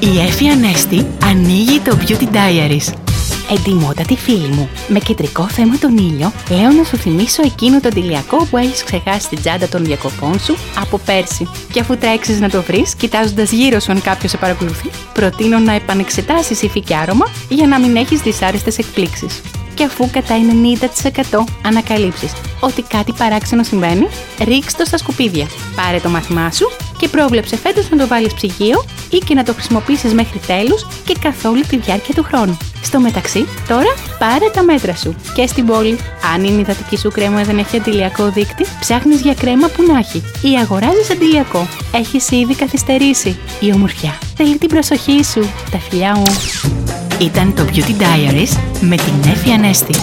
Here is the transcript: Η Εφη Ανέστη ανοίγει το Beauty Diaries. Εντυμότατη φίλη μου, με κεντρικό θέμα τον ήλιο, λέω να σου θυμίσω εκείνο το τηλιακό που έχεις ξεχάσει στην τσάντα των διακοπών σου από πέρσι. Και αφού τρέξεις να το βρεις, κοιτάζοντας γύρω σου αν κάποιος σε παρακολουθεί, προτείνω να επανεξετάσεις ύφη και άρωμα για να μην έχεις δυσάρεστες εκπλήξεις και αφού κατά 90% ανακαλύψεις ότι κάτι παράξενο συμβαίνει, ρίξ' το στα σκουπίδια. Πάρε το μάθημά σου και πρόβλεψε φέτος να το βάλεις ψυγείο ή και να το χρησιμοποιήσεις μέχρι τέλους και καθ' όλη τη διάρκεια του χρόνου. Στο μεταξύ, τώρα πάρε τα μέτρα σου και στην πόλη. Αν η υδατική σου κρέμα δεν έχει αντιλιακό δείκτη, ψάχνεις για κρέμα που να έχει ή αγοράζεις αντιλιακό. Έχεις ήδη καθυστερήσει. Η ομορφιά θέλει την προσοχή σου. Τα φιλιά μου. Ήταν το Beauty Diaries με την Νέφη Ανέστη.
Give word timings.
Η 0.00 0.20
Εφη 0.20 0.48
Ανέστη 0.48 1.06
ανοίγει 1.24 1.80
το 1.80 1.98
Beauty 2.00 2.22
Diaries. 2.22 2.92
Εντυμότατη 3.50 4.16
φίλη 4.16 4.48
μου, 4.48 4.68
με 4.88 4.98
κεντρικό 4.98 5.48
θέμα 5.48 5.78
τον 5.78 5.96
ήλιο, 5.96 6.32
λέω 6.50 6.70
να 6.70 6.84
σου 6.84 6.96
θυμίσω 6.96 7.42
εκείνο 7.44 7.80
το 7.80 7.88
τηλιακό 7.88 8.46
που 8.50 8.56
έχεις 8.56 8.84
ξεχάσει 8.84 9.20
στην 9.20 9.40
τσάντα 9.40 9.68
των 9.68 9.84
διακοπών 9.84 10.40
σου 10.40 10.56
από 10.80 10.98
πέρσι. 10.98 11.48
Και 11.72 11.80
αφού 11.80 11.96
τρέξεις 11.96 12.40
να 12.40 12.50
το 12.50 12.62
βρεις, 12.62 12.94
κοιτάζοντας 12.94 13.52
γύρω 13.52 13.80
σου 13.80 13.92
αν 13.92 14.00
κάποιος 14.02 14.30
σε 14.30 14.36
παρακολουθεί, 14.36 14.90
προτείνω 15.12 15.58
να 15.58 15.72
επανεξετάσεις 15.72 16.62
ύφη 16.62 16.80
και 16.80 16.96
άρωμα 16.96 17.26
για 17.48 17.66
να 17.66 17.78
μην 17.78 17.96
έχεις 17.96 18.20
δυσάρεστες 18.20 18.78
εκπλήξεις 18.78 19.40
και 19.74 19.84
αφού 19.84 20.10
κατά 20.10 20.34
90% 21.34 21.44
ανακαλύψεις 21.62 22.32
ότι 22.60 22.82
κάτι 22.82 23.12
παράξενο 23.12 23.62
συμβαίνει, 23.62 24.06
ρίξ' 24.44 24.74
το 24.74 24.84
στα 24.84 24.98
σκουπίδια. 24.98 25.46
Πάρε 25.76 25.98
το 25.98 26.08
μάθημά 26.08 26.50
σου 26.52 26.70
και 26.98 27.08
πρόβλεψε 27.08 27.56
φέτος 27.56 27.90
να 27.90 27.96
το 27.96 28.06
βάλεις 28.06 28.34
ψυγείο 28.34 28.84
ή 29.10 29.18
και 29.18 29.34
να 29.34 29.42
το 29.42 29.52
χρησιμοποιήσεις 29.52 30.12
μέχρι 30.12 30.40
τέλους 30.46 30.86
και 31.04 31.14
καθ' 31.20 31.44
όλη 31.44 31.64
τη 31.64 31.76
διάρκεια 31.76 32.14
του 32.14 32.22
χρόνου. 32.22 32.56
Στο 32.82 33.00
μεταξύ, 33.00 33.46
τώρα 33.68 33.94
πάρε 34.18 34.50
τα 34.52 34.62
μέτρα 34.62 34.94
σου 34.94 35.14
και 35.34 35.46
στην 35.46 35.66
πόλη. 35.66 35.98
Αν 36.34 36.44
η 36.44 36.56
υδατική 36.60 36.96
σου 36.96 37.10
κρέμα 37.10 37.42
δεν 37.42 37.58
έχει 37.58 37.76
αντιλιακό 37.76 38.30
δείκτη, 38.30 38.64
ψάχνεις 38.80 39.20
για 39.20 39.34
κρέμα 39.34 39.68
που 39.68 39.82
να 39.82 39.98
έχει 39.98 40.18
ή 40.42 40.58
αγοράζεις 40.60 41.10
αντιλιακό. 41.10 41.68
Έχεις 41.92 42.30
ήδη 42.30 42.54
καθυστερήσει. 42.54 43.38
Η 43.60 43.72
ομορφιά 43.72 44.18
θέλει 44.36 44.58
την 44.58 44.68
προσοχή 44.68 45.24
σου. 45.24 45.40
Τα 45.70 45.78
φιλιά 45.78 46.16
μου. 46.16 46.32
Ήταν 47.20 47.54
το 47.54 47.66
Beauty 47.72 48.02
Diaries 48.02 48.56
με 48.80 48.96
την 48.96 49.12
Νέφη 49.24 49.50
Ανέστη. 49.50 49.94